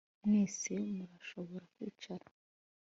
Mwese 0.25 0.71
murashobora 0.95 1.65
kwicara 1.73 2.25